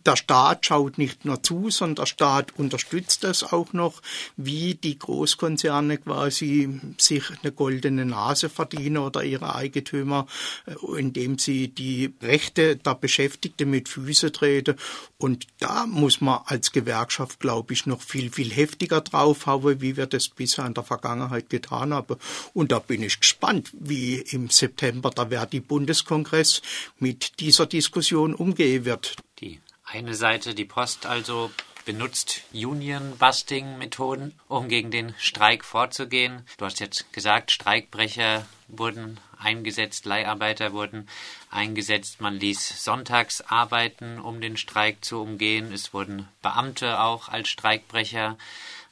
der 0.07 0.17
Staat 0.17 0.67
schaut 0.67 0.99
nicht 0.99 1.25
nur 1.25 1.43
zu, 1.43 1.69
sondern 1.71 1.97
der 1.97 2.07
Staat 2.07 2.57
unterstützt 2.57 3.25
das 3.25 3.43
auch 3.43 3.73
noch, 3.73 4.01
wie 4.37 4.75
die 4.75 4.99
Großkonzerne 4.99 5.99
quasi 5.99 6.81
sich 6.97 7.25
eine 7.43 7.53
goldene 7.53 8.05
Nase 8.07 8.49
verdienen 8.49 8.99
oder 8.99 9.25
ihre 9.25 9.55
Eigentümer, 9.55 10.27
äh, 10.67 10.99
indem 10.99 11.39
sie 11.39 11.69
die 11.69 12.15
Rechte 12.23 12.77
der 12.77 12.95
Beschäftigten 12.95 13.71
mit 13.71 13.89
Füße 13.89 14.31
treten. 14.33 14.77
Und 15.19 15.47
da 15.59 15.87
muss 15.87 16.21
man 16.21 16.41
als 16.47 16.73
Gewerkschaft, 16.73 17.41
glaube 17.41 17.73
ich, 17.75 17.87
noch 17.87 18.01
viel, 18.01 18.31
viel 18.31 18.51
heftiger 18.51 19.01
draufhauen, 19.01 19.81
wie 19.81 19.97
wir 19.97 20.07
das 20.07 20.29
bisher 20.29 20.67
in 20.67 20.75
der 20.75 20.85
Vergangenheit 20.85 21.51
getan 21.51 21.93
haben. 21.93 22.17
Und 22.55 22.73
da 22.73 22.79
bin 22.79 23.03
ich 23.03 23.19
gespannt, 23.21 23.71
wie 23.73 24.17
im 24.19 24.51
September 24.51 25.11
der 25.11 25.29
Verdi-Bundeskongress 25.29 26.63
mit 26.99 27.41
dieser 27.41 27.67
Diskussion 27.67 28.35
umgehen 28.35 28.85
wird. 28.85 29.17
Eine 29.93 30.15
Seite, 30.15 30.55
die 30.55 30.65
Post 30.65 31.05
also, 31.05 31.51
benutzt 31.85 32.43
Union-Busting-Methoden, 32.53 34.39
um 34.47 34.69
gegen 34.69 34.93
den 34.93 35.17
Streik 35.19 35.65
vorzugehen. 35.65 36.47
Du 36.59 36.65
hast 36.65 36.79
jetzt 36.79 37.13
gesagt, 37.13 37.51
Streikbrecher 37.51 38.47
wurden 38.69 39.19
eingesetzt, 39.37 40.07
Leiharbeiter 40.07 40.73
wurden 40.73 41.09
eingesetzt. 41.51 42.21
Man 42.21 42.39
ließ 42.39 42.85
sonntags 42.85 43.41
arbeiten, 43.41 44.21
um 44.21 44.41
den 44.41 44.57
Streik 44.57 45.05
zu 45.05 45.21
umgehen. 45.21 45.73
Es 45.73 45.93
wurden 45.93 46.29
Beamte 46.41 47.01
auch 47.01 47.29
als 47.29 47.49
Streikbrecher 47.49 48.39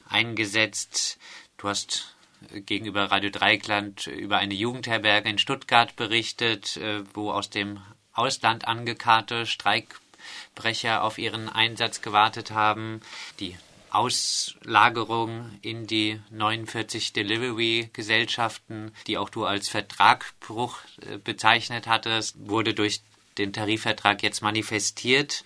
eingesetzt. 0.09 1.17
Du 1.55 1.69
hast 1.69 2.13
gegenüber 2.51 3.05
Radio 3.05 3.29
Dreikland 3.29 4.07
über 4.07 4.39
eine 4.39 4.53
Jugendherberge 4.53 5.29
in 5.29 5.37
Stuttgart 5.37 5.95
berichtet, 5.95 6.75
äh, 6.75 7.03
wo 7.13 7.31
aus 7.31 7.49
dem 7.49 7.79
Ausland 8.11 8.67
angekarrte 8.67 9.45
Streikbrecher 9.45 10.08
Brecher 10.55 11.03
auf 11.03 11.17
ihren 11.17 11.49
Einsatz 11.49 12.01
gewartet 12.01 12.51
haben. 12.51 13.01
Die 13.39 13.57
Auslagerung 13.91 15.49
in 15.61 15.87
die 15.87 16.19
49 16.29 17.13
Delivery-Gesellschaften, 17.13 18.93
die 19.07 19.17
auch 19.17 19.29
du 19.29 19.45
als 19.45 19.69
Vertragbruch 19.69 20.77
äh, 21.01 21.17
bezeichnet 21.17 21.87
hattest, 21.87 22.35
wurde 22.37 22.73
durch 22.73 23.01
den 23.37 23.53
Tarifvertrag 23.53 24.21
jetzt 24.21 24.41
manifestiert. 24.41 25.43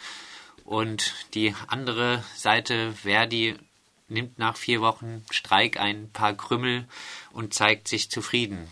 Und 0.66 1.13
die 1.34 1.56
andere 1.68 2.24
Seite, 2.36 2.94
Verdi, 2.94 3.56
nimmt 4.08 4.40
nach 4.40 4.58
vier 4.58 4.82
Wochen 4.82 5.25
Streik 5.30 5.80
ein 5.80 6.10
paar 6.12 6.34
Krümmel 6.34 6.88
und 7.32 7.54
zeigt 7.54 7.88
sich 7.88 8.10
zufrieden. 8.10 8.68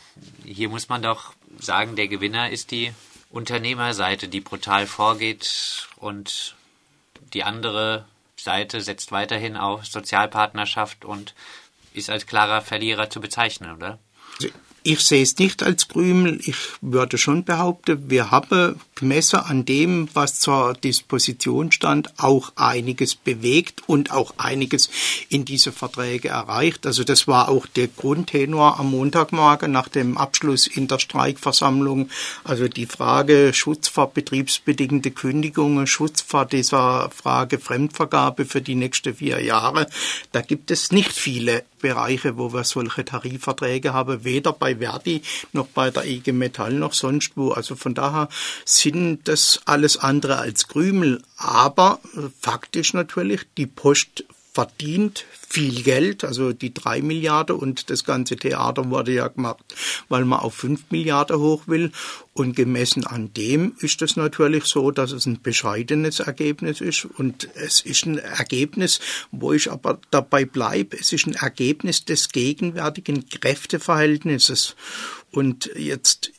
Hier 0.45 0.69
muss 0.69 0.89
man 0.89 1.01
doch 1.01 1.33
sagen, 1.59 1.95
der 1.95 2.07
Gewinner 2.07 2.49
ist 2.49 2.71
die 2.71 2.93
Unternehmerseite, 3.31 4.27
die 4.27 4.41
brutal 4.41 4.87
vorgeht 4.87 5.87
und 5.97 6.55
die 7.33 7.43
andere 7.43 8.05
Seite 8.35 8.81
setzt 8.81 9.11
weiterhin 9.11 9.55
auf 9.55 9.85
Sozialpartnerschaft 9.85 11.05
und 11.05 11.33
ist 11.93 12.09
als 12.09 12.25
klarer 12.25 12.61
Verlierer 12.61 13.09
zu 13.09 13.21
bezeichnen, 13.21 13.75
oder? 13.75 13.99
Ich 14.83 15.01
sehe 15.01 15.21
es 15.21 15.37
nicht 15.37 15.61
als 15.63 15.87
Krümel. 15.87 16.39
Ich 16.43 16.57
würde 16.81 17.17
schon 17.17 17.43
behaupten, 17.43 18.09
wir 18.09 18.31
haben 18.31 18.81
gemessen 19.01 19.39
an 19.39 19.65
dem, 19.65 20.07
was 20.13 20.39
zur 20.39 20.73
Disposition 20.73 21.71
stand, 21.71 22.13
auch 22.17 22.53
einiges 22.55 23.15
bewegt 23.15 23.81
und 23.87 24.11
auch 24.11 24.35
einiges 24.37 24.89
in 25.27 25.43
diese 25.43 25.71
Verträge 25.71 26.29
erreicht. 26.29 26.85
Also 26.85 27.03
das 27.03 27.27
war 27.27 27.49
auch 27.49 27.65
der 27.65 27.87
Grundtenor 27.87 28.79
am 28.79 28.91
Montagmorgen 28.91 29.71
nach 29.71 29.89
dem 29.89 30.17
Abschluss 30.17 30.67
in 30.67 30.87
der 30.87 30.99
Streikversammlung. 30.99 32.09
Also 32.43 32.67
die 32.67 32.85
Frage 32.85 33.53
Schutz 33.53 33.87
vor 33.87 34.13
betriebsbedingte 34.13 35.11
Kündigungen, 35.11 35.87
Schutz 35.87 36.21
vor 36.21 36.45
dieser 36.45 37.09
Frage 37.09 37.59
Fremdvergabe 37.59 38.45
für 38.45 38.61
die 38.61 38.75
nächsten 38.75 39.15
vier 39.15 39.41
Jahre. 39.43 39.87
Da 40.31 40.41
gibt 40.41 40.71
es 40.71 40.91
nicht 40.91 41.11
viele 41.11 41.63
Bereiche, 41.81 42.37
wo 42.37 42.53
wir 42.53 42.63
solche 42.63 43.03
Tarifverträge 43.03 43.93
haben, 43.93 44.23
weder 44.23 44.53
bei 44.53 44.75
Verdi 44.77 45.21
noch 45.51 45.67
bei 45.67 45.89
der 45.89 46.05
IG 46.05 46.31
Metall 46.31 46.73
noch 46.73 46.93
sonst 46.93 47.33
wo. 47.35 47.51
Also 47.51 47.75
von 47.75 47.93
daher 47.93 48.29
sind 48.65 48.90
das 49.23 49.61
alles 49.65 49.97
andere 49.97 50.37
als 50.37 50.67
Krümel. 50.67 51.21
Aber 51.37 51.99
äh, 52.15 52.21
faktisch 52.39 52.93
natürlich, 52.93 53.41
die 53.57 53.67
Post 53.67 54.23
verdient 54.53 55.25
viel 55.31 55.83
Geld, 55.83 56.23
also 56.23 56.53
die 56.53 56.73
drei 56.73 57.01
Milliarden 57.01 57.55
und 57.55 57.89
das 57.89 58.03
ganze 58.03 58.35
Theater 58.35 58.89
wurde 58.89 59.13
ja 59.13 59.27
gemacht, 59.27 59.63
weil 60.09 60.25
man 60.25 60.39
auf 60.39 60.55
fünf 60.55 60.91
Milliarden 60.91 61.39
hoch 61.39 61.63
will. 61.67 61.91
Und 62.33 62.55
gemessen 62.55 63.05
an 63.05 63.33
dem 63.33 63.75
ist 63.79 64.01
es 64.01 64.15
natürlich 64.15 64.65
so, 64.65 64.91
dass 64.91 65.11
es 65.11 65.25
ein 65.25 65.41
bescheidenes 65.41 66.21
Ergebnis 66.21 66.79
ist. 66.79 67.05
Und 67.05 67.49
es 67.55 67.81
ist 67.81 68.05
ein 68.05 68.17
Ergebnis, 68.17 68.99
wo 69.31 69.51
ich 69.51 69.69
aber 69.71 69.99
dabei 70.11 70.45
bleibe, 70.45 70.97
es 70.97 71.11
ist 71.11 71.27
ein 71.27 71.35
Ergebnis 71.35 72.05
des 72.05 72.29
gegenwärtigen 72.29 73.27
Kräfteverhältnisses. 73.27 74.75
Und 75.31 75.69
jetzt 75.75 76.31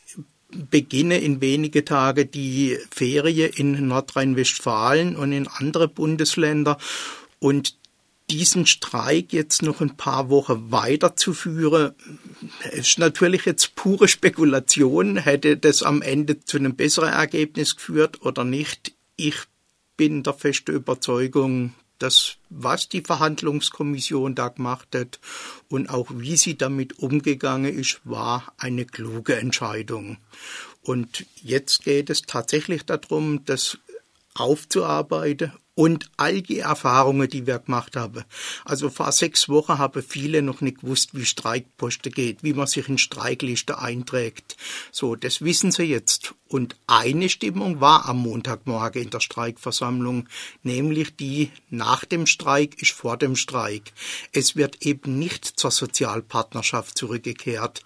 beginne 0.69 1.19
in 1.19 1.41
wenige 1.41 1.85
Tage 1.85 2.25
die 2.25 2.77
Ferie 2.91 3.47
in 3.47 3.87
Nordrhein-Westfalen 3.87 5.15
und 5.15 5.31
in 5.31 5.47
andere 5.47 5.87
Bundesländer. 5.87 6.77
Und 7.39 7.75
diesen 8.29 8.65
Streik 8.65 9.33
jetzt 9.33 9.61
noch 9.61 9.81
ein 9.81 9.97
paar 9.97 10.29
Wochen 10.29 10.71
weiterzuführen, 10.71 11.93
ist 12.71 12.97
natürlich 12.97 13.45
jetzt 13.45 13.75
pure 13.75 14.07
Spekulation. 14.07 15.17
Hätte 15.17 15.57
das 15.57 15.83
am 15.83 16.01
Ende 16.01 16.39
zu 16.39 16.57
einem 16.57 16.75
besseren 16.75 17.09
Ergebnis 17.13 17.75
geführt 17.75 18.21
oder 18.21 18.43
nicht? 18.43 18.93
Ich 19.15 19.35
bin 19.97 20.23
der 20.23 20.33
festen 20.33 20.73
Überzeugung, 20.73 21.73
dass 22.03 22.35
was 22.49 22.89
die 22.89 23.01
Verhandlungskommission 23.01 24.35
da 24.35 24.49
gemacht 24.49 24.89
hat 24.93 25.21
und 25.69 25.89
auch 25.89 26.07
wie 26.13 26.35
sie 26.35 26.57
damit 26.57 26.99
umgegangen 26.99 27.73
ist, 27.73 28.01
war 28.03 28.51
eine 28.57 28.85
kluge 28.85 29.37
Entscheidung. 29.37 30.17
Und 30.81 31.25
jetzt 31.41 31.85
geht 31.85 32.09
es 32.09 32.23
tatsächlich 32.23 32.83
darum, 32.83 33.45
das 33.45 33.77
aufzuarbeiten 34.33 35.53
und 35.75 36.09
all 36.17 36.41
die 36.41 36.59
Erfahrungen, 36.59 37.29
die 37.29 37.47
wir 37.47 37.59
gemacht 37.59 37.95
haben. 37.95 38.23
Also 38.63 38.89
vor 38.89 39.11
sechs 39.11 39.49
Wochen 39.49 39.79
haben 39.79 40.03
viele 40.03 40.41
noch 40.41 40.61
nicht 40.61 40.81
gewusst, 40.81 41.11
wie 41.13 41.25
Streikposten 41.25 42.11
geht, 42.11 42.43
wie 42.43 42.53
man 42.53 42.67
sich 42.67 42.87
in 42.89 42.97
Streikliste 42.97 43.79
einträgt. 43.79 44.55
So, 44.91 45.15
das 45.15 45.41
wissen 45.41 45.71
sie 45.71 45.83
jetzt. 45.83 46.35
Und 46.47 46.75
eine 46.85 47.29
Stimmung 47.29 47.81
war 47.81 48.07
am 48.07 48.19
Montagmorgen 48.19 49.01
in 49.01 49.09
der 49.09 49.21
Streikversammlung, 49.21 50.29
nämlich 50.61 51.15
die 51.15 51.51
nach 51.71 52.05
dem 52.05 52.27
Streik 52.27 52.79
ist 52.79 52.91
vor 52.91 53.17
dem 53.17 53.35
Streik. 53.35 53.93
Es 54.31 54.55
wird 54.55 54.85
eben 54.85 55.17
nicht 55.17 55.45
zur 55.45 55.71
Sozialpartnerschaft 55.71 56.95
zurückgekehrt. 56.95 57.83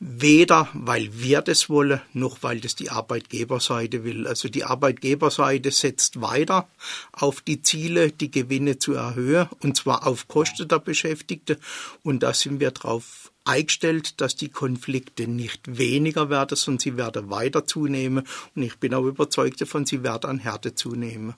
Weder 0.00 0.68
weil 0.74 1.08
wir 1.12 1.42
das 1.42 1.68
wollen, 1.68 2.00
noch 2.12 2.44
weil 2.44 2.60
das 2.60 2.76
die 2.76 2.90
Arbeitgeberseite 2.90 4.04
will. 4.04 4.28
Also 4.28 4.48
die 4.48 4.62
Arbeitgeberseite 4.62 5.72
setzt 5.72 6.20
weiter 6.20 6.68
auf 7.10 7.40
die 7.40 7.62
Ziele, 7.62 8.12
die 8.12 8.30
Gewinne 8.30 8.78
zu 8.78 8.94
erhöhen, 8.94 9.48
und 9.60 9.76
zwar 9.76 10.06
auf 10.06 10.28
Kosten 10.28 10.68
der 10.68 10.78
Beschäftigten. 10.78 11.56
Und 12.04 12.22
da 12.22 12.32
sind 12.32 12.60
wir 12.60 12.70
darauf 12.70 13.32
eingestellt, 13.44 14.20
dass 14.20 14.36
die 14.36 14.50
Konflikte 14.50 15.26
nicht 15.26 15.78
weniger 15.78 16.30
werden, 16.30 16.54
sondern 16.54 16.80
sie 16.80 16.96
werden 16.96 17.30
weiter 17.30 17.66
zunehmen. 17.66 18.24
Und 18.54 18.62
ich 18.62 18.76
bin 18.76 18.94
auch 18.94 19.04
überzeugt 19.04 19.60
davon, 19.60 19.84
sie 19.84 20.04
werden 20.04 20.30
an 20.30 20.38
Härte 20.38 20.76
zunehmen. 20.76 21.34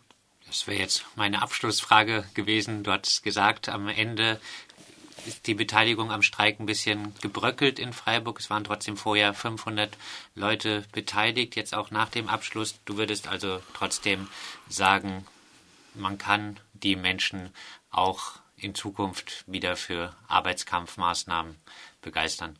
Das 0.46 0.66
wäre 0.66 0.80
jetzt 0.80 1.04
meine 1.14 1.42
Abschlussfrage 1.42 2.24
gewesen. 2.34 2.82
Du 2.82 2.90
hast 2.90 3.22
gesagt, 3.22 3.68
am 3.68 3.86
Ende 3.86 4.40
ist 5.26 5.46
die 5.46 5.54
Beteiligung 5.54 6.10
am 6.10 6.22
Streik 6.22 6.60
ein 6.60 6.66
bisschen 6.66 7.14
gebröckelt 7.20 7.78
in 7.78 7.92
Freiburg. 7.92 8.40
Es 8.40 8.50
waren 8.50 8.64
trotzdem 8.64 8.96
vorher 8.96 9.34
500 9.34 9.96
Leute 10.34 10.84
beteiligt, 10.92 11.56
jetzt 11.56 11.74
auch 11.74 11.90
nach 11.90 12.08
dem 12.08 12.28
Abschluss. 12.28 12.80
Du 12.84 12.96
würdest 12.96 13.28
also 13.28 13.60
trotzdem 13.74 14.28
sagen, 14.68 15.26
man 15.94 16.18
kann 16.18 16.58
die 16.72 16.96
Menschen 16.96 17.52
auch 17.90 18.40
in 18.56 18.74
Zukunft 18.74 19.44
wieder 19.46 19.76
für 19.76 20.14
Arbeitskampfmaßnahmen 20.28 21.56
begeistern. 22.02 22.58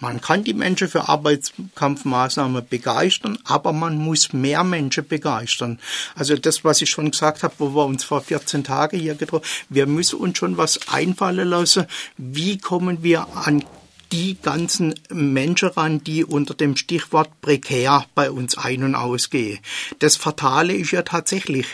Man 0.00 0.20
kann 0.20 0.44
die 0.44 0.54
Menschen 0.54 0.88
für 0.88 1.08
Arbeitskampfmaßnahmen 1.08 2.68
begeistern, 2.68 3.38
aber 3.44 3.72
man 3.72 3.98
muss 3.98 4.32
mehr 4.32 4.62
Menschen 4.62 5.06
begeistern. 5.06 5.80
Also 6.14 6.36
das, 6.36 6.62
was 6.62 6.80
ich 6.82 6.90
schon 6.90 7.10
gesagt 7.10 7.42
habe, 7.42 7.54
wo 7.58 7.74
wir 7.74 7.84
uns 7.84 8.04
vor 8.04 8.20
14 8.20 8.62
Tagen 8.62 8.98
hier 8.98 9.14
getroffen 9.14 9.46
wir 9.68 9.86
müssen 9.86 10.18
uns 10.18 10.38
schon 10.38 10.56
was 10.56 10.88
einfallen 10.88 11.48
lassen. 11.48 11.86
Wie 12.16 12.58
kommen 12.58 13.02
wir 13.02 13.26
an 13.34 13.64
die 14.12 14.38
ganzen 14.40 14.94
Menschen 15.10 15.68
ran, 15.68 16.02
die 16.02 16.24
unter 16.24 16.54
dem 16.54 16.76
Stichwort 16.76 17.40
prekär 17.42 18.06
bei 18.14 18.30
uns 18.30 18.56
ein- 18.56 18.82
und 18.82 18.94
ausgehen. 18.94 19.58
Das 19.98 20.16
Fatale 20.16 20.72
ist 20.72 20.92
ja 20.92 21.02
tatsächlich, 21.02 21.66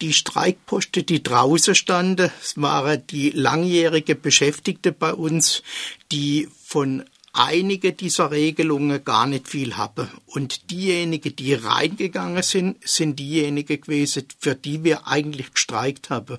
die 0.00 0.12
Streikposten, 0.12 1.06
die 1.06 1.22
draußen 1.22 1.76
standen, 1.76 2.30
waren 2.56 3.06
die 3.06 3.30
langjährige 3.30 4.16
Beschäftigte 4.16 4.90
bei 4.90 5.14
uns, 5.14 5.62
die 6.10 6.48
von 6.64 7.04
einige 7.36 7.92
dieser 7.92 8.30
Regelungen 8.30 9.04
gar 9.04 9.26
nicht 9.26 9.48
viel 9.48 9.76
haben. 9.76 10.08
Und 10.26 10.70
diejenigen, 10.70 11.36
die 11.36 11.54
reingegangen 11.54 12.42
sind, 12.42 12.76
sind 12.88 13.18
diejenigen 13.18 13.80
gewesen, 13.80 14.24
für 14.38 14.54
die 14.54 14.84
wir 14.84 15.06
eigentlich 15.06 15.52
gestreikt 15.52 16.10
haben. 16.10 16.38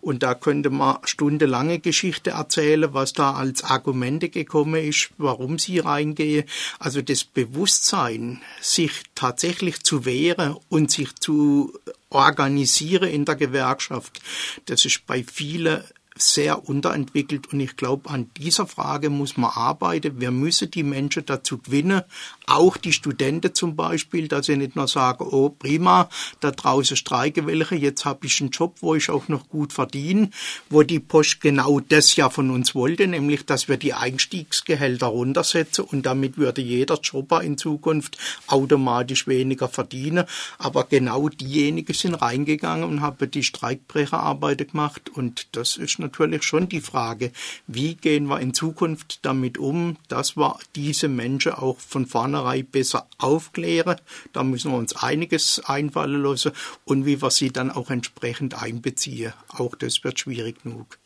Und 0.00 0.22
da 0.22 0.34
könnte 0.34 0.70
man 0.70 0.98
stundenlange 1.04 1.78
Geschichte 1.78 2.30
erzählen, 2.30 2.92
was 2.92 3.14
da 3.14 3.32
als 3.32 3.64
Argumente 3.64 4.28
gekommen 4.28 4.84
ist, 4.84 5.10
warum 5.16 5.58
sie 5.58 5.78
reingehen. 5.78 6.44
Also 6.78 7.00
das 7.00 7.24
Bewusstsein, 7.24 8.42
sich 8.60 8.92
tatsächlich 9.14 9.82
zu 9.82 10.04
wehren 10.04 10.56
und 10.68 10.90
sich 10.90 11.14
zu 11.16 11.72
organisieren 12.10 13.08
in 13.08 13.24
der 13.24 13.36
Gewerkschaft, 13.36 14.20
das 14.66 14.84
ist 14.84 15.06
bei 15.06 15.24
vielen 15.24 15.82
sehr 16.16 16.68
unterentwickelt 16.68 17.52
und 17.52 17.60
ich 17.60 17.76
glaube, 17.76 18.08
an 18.10 18.30
dieser 18.36 18.66
Frage 18.66 19.10
muss 19.10 19.36
man 19.36 19.50
arbeiten. 19.50 20.20
Wir 20.20 20.30
müssen 20.30 20.70
die 20.70 20.84
Menschen 20.84 21.26
dazu 21.26 21.58
gewinnen, 21.58 22.02
auch 22.46 22.76
die 22.76 22.92
Studenten 22.92 23.54
zum 23.54 23.76
Beispiel, 23.76 24.28
dass 24.28 24.46
sie 24.46 24.56
nicht 24.56 24.76
nur 24.76 24.88
sagen, 24.88 25.26
oh 25.30 25.48
prima, 25.50 26.08
da 26.40 26.50
draußen 26.50 26.96
streike 26.96 27.46
welche, 27.46 27.74
jetzt 27.76 28.04
habe 28.04 28.26
ich 28.26 28.40
einen 28.40 28.50
Job, 28.50 28.76
wo 28.80 28.94
ich 28.94 29.10
auch 29.10 29.28
noch 29.28 29.48
gut 29.48 29.72
verdiene, 29.72 30.30
wo 30.68 30.82
die 30.82 31.00
Post 31.00 31.40
genau 31.40 31.80
das 31.80 32.16
ja 32.16 32.30
von 32.30 32.50
uns 32.50 32.74
wollte, 32.74 33.06
nämlich, 33.06 33.46
dass 33.46 33.68
wir 33.68 33.76
die 33.76 33.94
Einstiegsgehälter 33.94 35.06
runtersetzen 35.06 35.84
und 35.84 36.04
damit 36.04 36.36
würde 36.36 36.60
jeder 36.60 36.98
Jobber 37.00 37.42
in 37.42 37.58
Zukunft 37.58 38.18
automatisch 38.46 39.26
weniger 39.26 39.68
verdienen. 39.68 40.24
Aber 40.58 40.84
genau 40.84 41.28
diejenigen 41.28 41.94
sind 41.94 42.14
reingegangen 42.14 42.88
und 42.88 43.00
haben 43.00 43.30
die 43.30 43.42
Streikbrecherarbeit 43.42 44.70
gemacht 44.70 45.10
und 45.10 45.48
das 45.52 45.76
ist 45.76 45.98
natürlich 45.98 46.42
schon 46.42 46.68
die 46.68 46.80
Frage, 46.80 47.32
wie 47.66 47.94
gehen 47.94 48.26
wir 48.26 48.40
in 48.40 48.54
Zukunft 48.54 49.20
damit 49.22 49.58
um, 49.58 49.96
dass 50.08 50.36
wir 50.36 50.58
diese 50.74 51.08
Menschen 51.08 51.52
auch 51.52 51.78
von 51.78 52.06
vornherein 52.34 52.66
besser 52.66 53.08
aufklären. 53.18 54.00
Da 54.32 54.42
müssen 54.42 54.72
wir 54.72 54.78
uns 54.78 54.96
einiges 54.96 55.60
einfallen 55.64 56.22
lassen 56.22 56.52
und 56.84 57.06
wie 57.06 57.22
wir 57.22 57.30
sie 57.30 57.52
dann 57.52 57.70
auch 57.70 57.90
entsprechend 57.90 58.60
einbeziehen. 58.60 59.32
Auch 59.48 59.74
das 59.76 60.02
wird 60.04 60.18
schwierig 60.18 60.62
genug. 60.62 60.98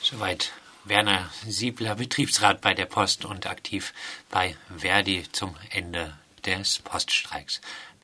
Soweit 0.00 0.52
Werner 0.84 1.28
Siebler, 1.46 1.96
Betriebsrat 1.96 2.60
bei 2.60 2.74
der 2.74 2.86
Post 2.86 3.24
und 3.24 3.46
aktiv 3.46 3.92
bei 4.30 4.56
Verdi 4.76 5.24
zum 5.32 5.54
Ende 5.70 6.16
des 6.46 6.78
Poststreiks. 6.78 7.60